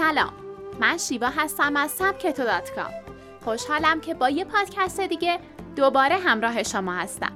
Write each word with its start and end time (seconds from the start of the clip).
سلام. 0.00 0.32
من 0.80 0.98
شیوا 0.98 1.28
هستم 1.28 1.76
از 1.76 1.90
سبکتو 1.90 2.44
دات 2.44 2.70
کام. 2.74 2.90
خوشحالم 3.44 4.00
که 4.00 4.14
با 4.14 4.30
یه 4.30 4.44
پادکست 4.44 5.00
دیگه 5.00 5.38
دوباره 5.76 6.16
همراه 6.16 6.62
شما 6.62 6.92
هستم. 6.92 7.32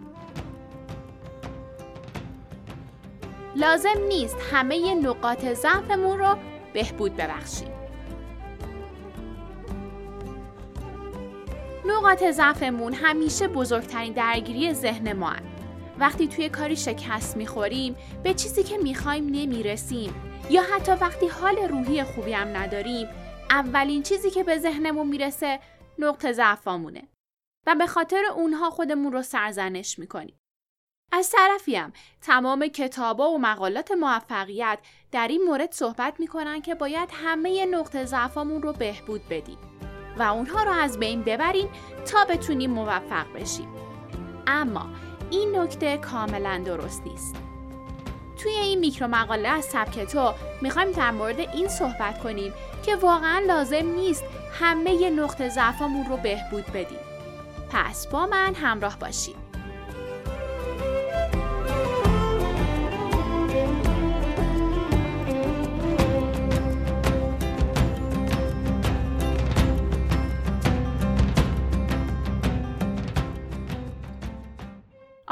لازم 3.57 3.95
نیست 4.09 4.37
همه 4.53 4.95
نقاط 4.95 5.45
ضعفمون 5.47 6.19
رو 6.19 6.37
بهبود 6.73 7.17
ببخشیم. 7.17 7.69
نقاط 11.87 12.25
ضعفمون 12.25 12.95
همیشه 12.95 13.49
بزرگترین 13.49 14.13
درگیری 14.13 14.75
ذهن 14.75 15.13
ما 15.13 15.31
هن. 15.31 15.43
وقتی 15.99 16.29
توی 16.29 16.49
کاری 16.49 16.77
شکست 16.77 17.37
می‌خوریم 17.37 17.97
به 18.23 18.35
چیزی 18.35 18.63
که 18.63 18.79
می‌خوایم 18.79 19.25
نمی‌رسیم. 19.25 20.15
یا 20.51 20.63
حتی 20.63 20.93
وقتی 20.93 21.29
حال 21.29 21.57
روحی 21.57 22.05
خوبی 22.05 22.33
هم 22.33 22.57
نداریم 22.57 23.09
اولین 23.51 24.03
چیزی 24.03 24.31
که 24.31 24.45
به 24.45 24.59
ذهنمون 24.59 25.07
می‌رسه 25.07 25.61
نقطه 25.99 26.33
ضعفامونه 26.33 27.09
و 27.67 27.75
به 27.75 27.87
خاطر 27.87 28.25
اونها 28.37 28.71
خودمون 28.71 29.13
رو 29.13 29.23
سرزنش 29.23 29.99
می‌کنیم. 29.99 30.41
از 31.13 31.31
طرفی 31.31 31.77
هم 31.77 31.93
تمام 32.21 32.67
کتابا 32.67 33.31
و 33.31 33.39
مقالات 33.39 33.93
موفقیت 33.93 34.79
در 35.13 35.29
این 35.29 35.43
مورد 35.43 35.73
صحبت 35.73 36.21
می‌کنن 36.21 36.61
که 36.61 36.75
باید 36.75 37.09
همه 37.13 37.67
نقطه 37.67 38.05
ضعفامون 38.05 38.63
رو 38.63 38.73
بهبود 38.73 39.29
بدیم 39.31 39.59
و 40.19 40.23
اونها 40.23 40.63
رو 40.63 40.73
از 40.73 40.99
بین 40.99 41.23
ببریم 41.23 41.69
تا 42.07 42.25
بتونیم 42.25 42.71
موفق 42.71 43.33
بشیم. 43.35 43.69
اما 44.47 44.87
این 45.31 45.59
نکته 45.59 45.99
کاملا 45.99 46.63
درست 46.65 47.03
نیست. 47.03 47.54
توی 48.45 48.53
این 48.53 48.79
میکرو 48.79 49.09
مقاله 49.09 49.49
از 49.49 49.65
سبک 49.65 50.01
تو 50.01 50.35
می‌خوایم 50.61 50.93
در 50.93 51.11
مورد 51.11 51.41
این 51.41 51.69
صحبت 51.69 52.19
کنیم 52.19 52.53
که 52.83 52.97
واقعا 52.97 53.39
لازم 53.47 53.87
نیست 53.87 54.25
همه 54.61 55.11
نقطه 55.11 55.49
ضعفمون 55.49 56.07
رو 56.07 56.17
بهبود 56.17 56.67
بدیم. 56.67 56.99
پس 57.71 58.07
با 58.07 58.27
من 58.27 58.55
همراه 58.55 58.99
باشید. 58.99 59.44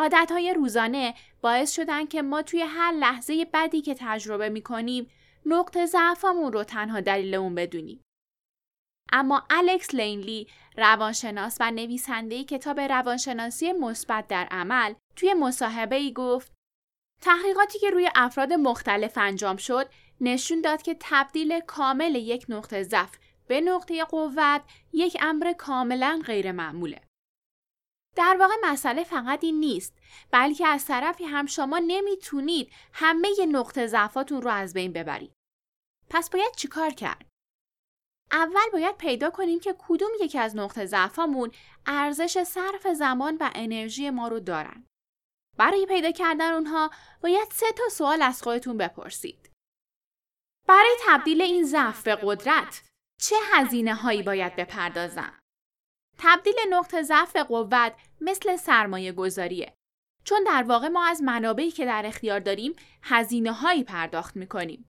عادتهای 0.02 0.54
روزانه 0.54 1.14
باعث 1.40 1.72
شدن 1.72 2.06
که 2.06 2.22
ما 2.22 2.42
توی 2.42 2.62
هر 2.62 2.92
لحظه 2.92 3.46
بدی 3.54 3.80
که 3.80 3.94
تجربه 3.98 4.48
می‌کنیم 4.48 5.10
نقطه 5.46 5.86
ضعفمون 5.86 6.52
رو 6.52 6.64
تنها 6.64 7.00
دلیل 7.00 7.34
اون 7.34 7.54
بدونیم. 7.54 8.00
اما 9.12 9.42
الکس 9.50 9.94
لینلی 9.94 10.46
روانشناس 10.76 11.56
و 11.60 11.70
نویسنده 11.70 12.44
کتاب 12.44 12.80
روانشناسی 12.80 13.72
مثبت 13.72 14.28
در 14.28 14.48
عمل 14.50 14.94
توی 15.16 15.34
مصاحبه 15.34 15.96
ای 15.96 16.12
گفت 16.12 16.52
تحقیقاتی 17.22 17.78
که 17.78 17.90
روی 17.90 18.10
افراد 18.14 18.52
مختلف 18.52 19.18
انجام 19.18 19.56
شد 19.56 19.88
نشون 20.20 20.60
داد 20.60 20.82
که 20.82 20.96
تبدیل 21.00 21.60
کامل 21.60 22.14
یک 22.14 22.46
نقطه 22.48 22.82
ضعف 22.82 23.18
به 23.46 23.60
نقطه 23.60 24.04
قوت 24.04 24.62
یک 24.92 25.16
امر 25.20 25.52
کاملا 25.52 26.22
غیر 26.26 26.52
معموله. 26.52 27.00
در 28.16 28.36
واقع 28.40 28.54
مسئله 28.62 29.04
فقط 29.04 29.44
این 29.44 29.60
نیست 29.60 29.98
بلکه 30.30 30.66
از 30.66 30.86
طرفی 30.86 31.24
هم 31.24 31.46
شما 31.46 31.78
نمی‌تونید 31.86 32.72
همه 32.92 33.28
نقطه 33.48 33.86
ضعفاتون 33.86 34.42
رو 34.42 34.50
از 34.50 34.74
بین 34.74 34.92
ببرید. 34.92 35.32
پس 36.10 36.30
باید 36.30 36.54
چیکار 36.56 36.90
کرد؟ 36.90 37.26
اول 38.32 38.70
باید 38.72 38.96
پیدا 38.96 39.30
کنیم 39.30 39.60
که 39.60 39.74
کدوم 39.78 40.10
یکی 40.20 40.38
از 40.38 40.56
نقطه 40.56 40.86
ضعفامون 40.86 41.50
ارزش 41.86 42.42
صرف 42.42 42.86
زمان 42.86 43.36
و 43.40 43.50
انرژی 43.54 44.10
ما 44.10 44.28
رو 44.28 44.40
دارن. 44.40 44.86
برای 45.58 45.86
پیدا 45.86 46.10
کردن 46.10 46.52
اونها 46.52 46.90
باید 47.22 47.48
سه 47.50 47.72
تا 47.72 47.88
سوال 47.88 48.22
از 48.22 48.42
خودتون 48.42 48.76
بپرسید. 48.76 49.50
برای 50.68 50.96
تبدیل 51.06 51.42
این 51.42 51.64
ضعف 51.64 52.02
به 52.02 52.18
قدرت 52.22 52.82
چه 53.20 53.36
هزینه 53.52 53.94
هایی 53.94 54.22
باید 54.22 54.56
بپردازم؟ 54.56 55.41
تبدیل 56.24 56.54
نقطه 56.70 57.02
ضعف 57.02 57.36
قوت 57.36 57.94
مثل 58.20 58.56
سرمایه 58.56 59.12
گذاریه. 59.12 59.74
چون 60.24 60.44
در 60.46 60.62
واقع 60.62 60.88
ما 60.88 61.06
از 61.06 61.22
منابعی 61.22 61.70
که 61.70 61.84
در 61.84 62.02
اختیار 62.06 62.40
داریم 62.40 62.72
هزینه 63.02 63.52
هایی 63.52 63.84
پرداخت 63.84 64.36
می 64.36 64.46
کنیم. 64.46 64.88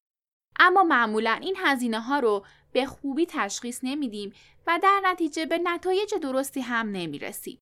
اما 0.60 0.84
معمولا 0.84 1.32
این 1.32 1.56
هزینه 1.58 2.00
ها 2.00 2.20
رو 2.20 2.46
به 2.72 2.86
خوبی 2.86 3.26
تشخیص 3.26 3.80
نمیدیم 3.84 4.34
و 4.68 4.80
در 4.84 5.02
نتیجه 5.04 5.46
به 5.46 5.58
نتایج 5.58 6.16
درستی 6.16 6.62
هم 6.62 6.90
نمی 6.92 7.20
رسیم. 7.20 7.60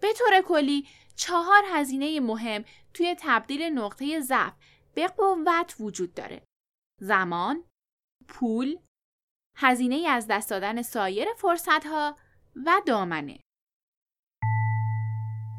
به 0.00 0.12
طور 0.12 0.40
کلی 0.40 0.88
چهار 1.16 1.62
هزینه 1.66 2.20
مهم 2.20 2.64
توی 2.94 3.16
تبدیل 3.18 3.62
نقطه 3.62 4.20
ضعف 4.20 4.52
به 4.94 5.08
قوت 5.08 5.76
وجود 5.80 6.14
داره. 6.14 6.42
زمان، 7.00 7.64
پول، 8.28 8.78
هزینه 9.56 10.08
از 10.08 10.26
دست 10.26 10.50
دادن 10.50 10.82
سایر 10.82 11.28
فرصت 11.36 11.86
ها 11.86 12.16
و 12.64 12.80
دامنه. 12.86 13.40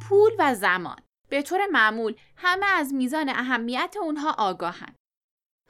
پول 0.02 0.32
و 0.40 0.56
زمان 0.56 0.98
به 1.30 1.42
طور 1.42 1.68
معمول 1.72 2.16
همه 2.36 2.66
از 2.66 2.94
میزان 2.94 3.30
اهمیت 3.30 3.96
اونها 4.02 4.36
آگاهن. 4.38 4.96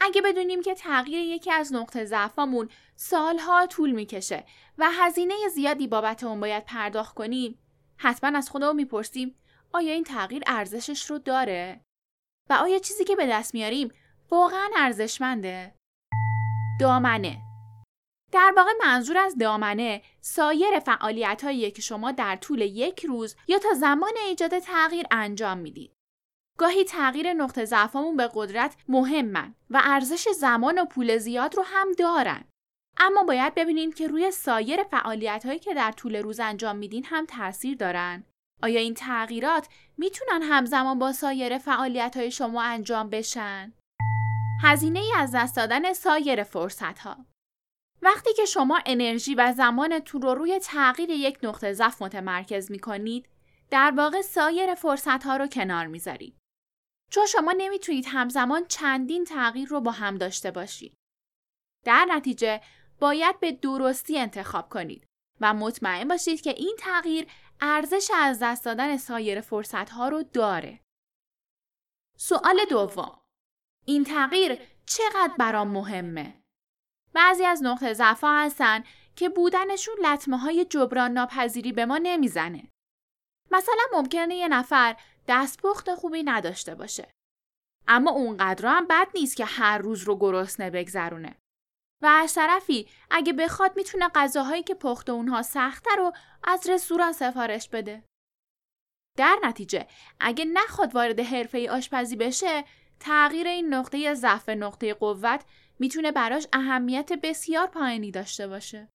اگه 0.02 0.22
بدونیم 0.22 0.62
که 0.62 0.76
تغییر 0.76 1.20
یکی 1.20 1.52
از 1.52 1.74
نقطه 1.74 2.06
ضعفامون 2.06 2.70
سالها 2.96 3.66
طول 3.66 3.92
می‌کشه 3.92 4.46
و 4.78 4.90
هزینه 4.92 5.34
زیادی 5.54 5.88
بابت 5.88 6.24
اون 6.24 6.40
باید 6.40 6.66
پرداخت 6.66 7.16
کنیم 7.16 7.60
حتما 7.98 8.38
از 8.38 8.50
خودمون 8.50 8.76
می‌پرسیم 8.76 9.36
آیا 9.74 9.94
این 9.94 10.04
تغییر 10.04 10.44
ارزشش 10.48 11.06
رو 11.10 11.20
داره 11.20 11.82
و 12.50 12.54
آیا 12.54 12.80
چیزی 12.80 13.04
که 13.04 13.16
به 13.16 13.28
دست 13.28 13.54
میاریم 13.54 13.92
واقعا 14.32 14.70
ارزشمنده 14.76 15.76
دامنه 16.80 17.47
در 18.32 18.54
واقع 18.58 18.72
منظور 18.86 19.18
از 19.18 19.38
دامنه 19.38 20.02
سایر 20.22 20.80
فعالیت 20.80 21.44
هایی 21.44 21.72
که 21.72 21.82
شما 21.82 22.12
در 22.12 22.36
طول 22.36 22.62
یک 22.62 23.06
روز 23.06 23.36
یا 23.48 23.60
تا 23.60 23.74
زمان 23.74 24.14
ایجاد 24.28 24.60
تغییر 24.60 25.06
انجام 25.12 25.58
می‌دید. 25.58 25.94
گاهی 26.58 26.84
تغییر 26.84 27.34
نقطه 27.34 27.66
ضعفمون 27.66 28.18
به 28.18 28.30
قدرت 28.34 28.76
مهمن 28.88 29.56
و 29.70 29.82
ارزش 29.84 30.28
زمان 30.30 30.80
و 30.80 30.86
پول 30.86 31.18
زیاد 31.18 31.56
رو 31.56 31.64
هم 31.66 31.92
دارن. 31.92 32.44
اما 32.98 33.24
باید 33.24 33.56
ببینید 33.56 33.96
که 33.96 34.08
روی 34.08 34.32
سایر 34.32 34.84
فعالیت 34.84 35.46
هایی 35.46 35.60
که 35.60 35.74
در 35.74 35.92
طول 35.92 36.16
روز 36.16 36.40
انجام 36.40 36.76
میدین 36.76 37.06
هم 37.06 37.26
تاثیر 37.26 37.78
دارن. 37.78 38.24
آیا 38.64 38.80
این 38.80 38.94
تغییرات 38.94 39.68
می‌تونن 39.98 40.42
همزمان 40.42 41.00
با 41.00 41.12
سایر 41.12 41.58
فعالیت 41.58 42.18
های 42.18 42.32
شما 42.32 42.62
انجام 42.62 43.10
بشن؟ 43.10 43.74
هزینه 44.64 45.00
ای 45.00 45.14
از 45.16 45.32
دست 45.36 45.56
دادن 45.56 45.94
سایر 45.94 46.44
فرصت 46.44 47.00
ها 47.00 47.18
وقتی 48.08 48.34
که 48.34 48.46
شما 48.46 48.80
انرژی 48.86 49.36
و 49.36 49.54
زمانتون 49.58 50.22
رو 50.22 50.34
روی 50.34 50.60
تغییر 50.60 51.10
یک 51.10 51.40
نقطه 51.44 51.74
ضعف 51.74 52.02
متمرکز 52.02 52.72
می 52.72 52.80
کنید، 52.80 53.30
در 53.72 53.94
واقع 53.98 54.22
سایر 54.22 54.76
فرصت 54.76 55.24
ها 55.24 55.38
رو 55.38 55.48
کنار 55.48 55.88
می‌ذارید. 55.88 56.38
چون 57.12 57.26
شما 57.26 57.56
نمی‌تونید 57.58 58.06
همزمان 58.08 58.66
چندین 58.66 59.26
تغییر 59.26 59.70
رو 59.70 59.82
با 59.82 59.92
هم 59.92 60.18
داشته 60.18 60.52
باشید. 60.52 60.94
در 61.86 62.06
نتیجه 62.10 62.62
باید 63.00 63.40
به 63.40 63.52
درستی 63.52 64.20
انتخاب 64.20 64.70
کنید 64.70 65.06
و 65.42 65.54
مطمئن 65.54 66.08
باشید 66.08 66.42
که 66.42 66.50
این 66.50 66.76
تغییر 66.80 67.28
ارزش 67.62 68.12
از 68.16 68.40
دست 68.42 68.66
دادن 68.66 68.98
سایر 68.98 69.42
فرصت 69.42 69.90
ها 69.90 70.10
رو 70.10 70.24
داره. 70.24 70.80
سوال 72.18 72.60
دوم 72.70 73.20
این 73.86 74.04
تغییر 74.04 74.60
چقدر 74.86 75.34
برام 75.40 75.68
مهمه؟ 75.68 76.42
بعضی 77.14 77.46
از 77.46 77.64
نقطه 77.64 77.94
ضعفا 77.94 78.32
هستن 78.32 78.84
که 79.16 79.30
بودنشون 79.30 79.96
لطمه 80.06 80.38
های 80.38 80.66
جبران 80.66 81.12
ناپذیری 81.12 81.72
به 81.72 81.86
ما 81.86 81.98
نمی‌زنه. 81.98 82.68
مثلا 83.52 83.84
ممکنه 83.94 84.36
یه 84.36 84.48
نفر 84.48 84.96
دستپخت 85.28 85.96
خوبی 85.96 86.24
نداشته 86.24 86.76
باشه. 86.76 87.12
اما 87.88 88.12
اونقدر 88.12 88.68
هم 88.68 88.88
بد 88.88 89.08
نیست 89.16 89.38
که 89.38 89.46
هر 89.46 89.78
روز 89.78 90.04
رو 90.04 90.18
گرسنه 90.20 90.70
بگذرونه. 90.70 91.36
و 92.04 92.06
از 92.06 92.34
طرفی 92.34 92.88
اگه 93.12 93.34
بخواد 93.34 93.78
می‌تونه 93.78 94.10
غذاهایی 94.16 94.64
که 94.64 94.76
پخت 94.76 95.10
اونها 95.10 95.42
سخته 95.42 95.96
رو 95.98 96.12
از 96.44 96.70
رستوران 96.70 97.12
سفارش 97.12 97.70
بده. 97.70 98.04
در 99.18 99.38
نتیجه 99.44 99.88
اگه 100.20 100.46
نخواد 100.46 100.96
وارد 100.96 101.20
حرفه 101.20 101.72
آشپزی 101.72 102.16
بشه 102.16 102.66
تغییر 103.00 103.48
این 103.48 103.74
نقطه 103.74 104.14
ضعف 104.14 104.50
نقطه 104.50 104.94
قوت 104.94 105.46
می‌تونه 105.80 106.12
براش 106.12 106.48
اهمیت 106.54 107.14
بسیار 107.14 107.68
پایینی 107.68 108.12
داشته 108.12 108.48
باشه. 108.48 108.88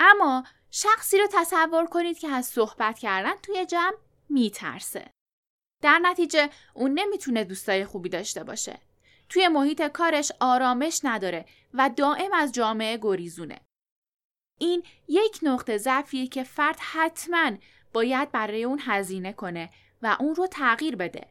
اما 0.00 0.44
شخصی 0.70 1.18
رو 1.18 1.26
تصور 1.32 1.86
کنید 1.86 2.18
که 2.18 2.28
از 2.28 2.46
صحبت 2.46 2.98
کردن 2.98 3.34
توی 3.42 3.66
جمع 3.66 3.96
میترسه. 4.28 5.10
در 5.82 5.98
نتیجه 5.98 6.50
اون 6.74 6.90
نمی‌تونه 6.94 7.44
دوستای 7.44 7.84
خوبی 7.84 8.08
داشته 8.08 8.44
باشه. 8.44 8.80
توی 9.28 9.48
محیط 9.48 9.82
کارش 9.82 10.32
آرامش 10.40 11.00
نداره 11.04 11.46
و 11.74 11.90
دائم 11.96 12.32
از 12.32 12.52
جامعه 12.52 12.98
گریزونه. 13.02 13.60
این 14.58 14.82
یک 15.08 15.38
نقطه 15.42 15.78
ضعفیه 15.78 16.26
که 16.26 16.42
فرد 16.42 16.76
حتما 16.80 17.52
باید 17.92 18.32
برای 18.32 18.64
اون 18.64 18.80
هزینه 18.82 19.32
کنه 19.32 19.70
و 20.02 20.16
اون 20.20 20.34
رو 20.34 20.46
تغییر 20.46 20.96
بده. 20.96 21.30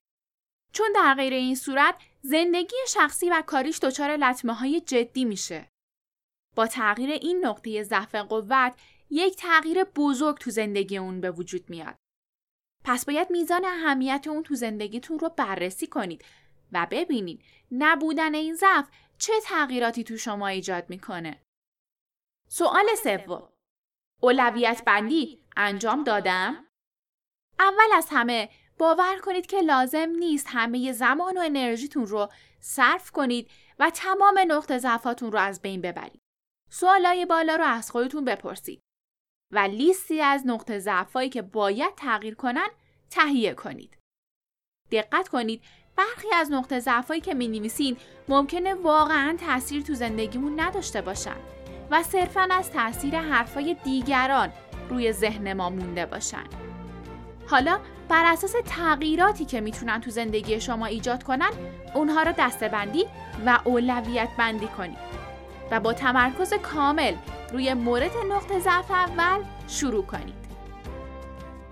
چون 0.71 0.91
در 0.95 1.13
غیر 1.13 1.33
این 1.33 1.55
صورت 1.55 1.95
زندگی 2.21 2.75
شخصی 2.87 3.29
و 3.29 3.43
کاریش 3.47 3.79
دچار 3.79 4.17
لطمه 4.17 4.53
های 4.53 4.81
جدی 4.81 5.25
میشه. 5.25 5.69
با 6.55 6.67
تغییر 6.67 7.09
این 7.09 7.45
نقطه 7.45 7.83
ضعف 7.83 8.15
قوت 8.15 8.79
یک 9.09 9.35
تغییر 9.35 9.83
بزرگ 9.83 10.37
تو 10.37 10.51
زندگی 10.51 10.97
اون 10.97 11.21
به 11.21 11.31
وجود 11.31 11.69
میاد. 11.69 11.95
پس 12.85 13.05
باید 13.05 13.31
میزان 13.31 13.65
اهمیت 13.65 14.25
اون 14.29 14.43
تو 14.43 14.55
زندگیتون 14.55 15.19
رو 15.19 15.29
بررسی 15.29 15.87
کنید 15.87 16.25
و 16.71 16.87
ببینید 16.91 17.43
نبودن 17.71 18.35
این 18.35 18.55
ضعف 18.55 18.89
چه 19.17 19.33
تغییراتی 19.43 20.03
تو 20.03 20.17
شما 20.17 20.47
ایجاد 20.47 20.89
می‌کنه. 20.89 21.41
سوال 22.49 22.85
سوم 23.03 23.49
اولویت 24.21 24.83
بندی 24.85 25.43
انجام 25.57 26.03
دادم؟ 26.03 26.65
اول 27.59 27.93
از 27.93 28.07
همه 28.11 28.49
باور 28.79 29.19
کنید 29.21 29.45
که 29.45 29.61
لازم 29.61 30.09
نیست 30.19 30.47
همه 30.49 30.91
زمان 30.91 31.37
و 31.37 31.41
انرژیتون 31.45 32.07
رو 32.07 32.29
صرف 32.59 33.11
کنید 33.11 33.49
و 33.79 33.89
تمام 33.89 34.39
نقطه 34.47 34.77
ضعفاتون 34.77 35.31
رو 35.31 35.39
از 35.39 35.61
بین 35.61 35.81
ببرید. 35.81 36.21
سوالای 36.69 37.25
بالا 37.25 37.55
رو 37.55 37.63
از 37.63 37.91
خودتون 37.91 38.25
بپرسید 38.25 38.81
و 39.53 39.59
لیستی 39.59 40.21
از 40.21 40.47
نقطه 40.47 40.79
ضعفایی 40.79 41.29
که 41.29 41.41
باید 41.41 41.95
تغییر 41.95 42.35
کنن 42.35 42.67
تهیه 43.09 43.53
کنید. 43.53 43.97
دقت 44.91 45.27
کنید 45.27 45.61
برخی 45.95 46.27
از 46.33 46.51
نقطه 46.51 46.79
ضعفایی 46.79 47.21
که 47.21 47.33
می 47.33 47.97
ممکنه 48.27 48.73
واقعا 48.73 49.37
تاثیر 49.39 49.81
تو 49.81 49.93
زندگیمون 49.93 50.59
نداشته 50.59 51.01
باشن 51.01 51.37
و 51.91 52.03
صرفا 52.03 52.47
از 52.51 52.71
تاثیر 52.71 53.19
حرفای 53.19 53.73
دیگران 53.73 54.53
روی 54.89 55.11
ذهن 55.11 55.53
ما 55.53 55.69
مونده 55.69 56.05
باشن. 56.05 56.68
حالا 57.49 57.79
بر 58.09 58.25
اساس 58.25 58.53
تغییراتی 58.65 59.45
که 59.45 59.61
می‌تونن 59.61 60.01
تو 60.01 60.11
زندگی 60.11 60.61
شما 60.61 60.85
ایجاد 60.85 61.23
کنن 61.23 61.49
اونها 61.93 62.23
رو 62.23 62.33
دستبندی 62.37 63.05
و 63.45 63.59
اولویت 63.63 64.29
بندی 64.37 64.67
کنید 64.67 64.97
و 65.71 65.79
با 65.79 65.93
تمرکز 65.93 66.53
کامل 66.53 67.13
روی 67.53 67.73
مورد 67.73 68.11
نقطه 68.31 68.59
ضعف 68.59 68.91
اول 68.91 69.43
شروع 69.67 70.05
کنید. 70.05 70.39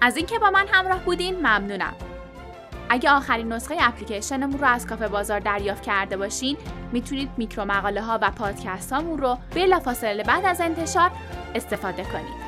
از 0.01 0.17
اینکه 0.17 0.39
با 0.39 0.49
من 0.49 0.65
همراه 0.71 1.03
بودین 1.03 1.35
ممنونم. 1.35 1.93
اگه 2.89 3.11
آخرین 3.11 3.53
نسخه 3.53 3.75
اپلیکیشنمون 3.79 4.59
رو 4.59 4.67
از 4.67 4.87
کافه 4.87 5.07
بازار 5.07 5.39
دریافت 5.39 5.83
کرده 5.83 6.17
باشین 6.17 6.57
می‌تونید 6.91 7.29
میکرو 7.37 7.65
مقاله 7.65 8.01
ها 8.01 8.19
و 8.21 8.31
پادکست 8.31 8.93
هامون 8.93 9.17
رو 9.17 9.37
بلافاصله 9.55 10.23
بعد 10.23 10.45
از 10.45 10.61
انتشار 10.61 11.11
استفاده 11.55 12.03
کنید. 12.03 12.46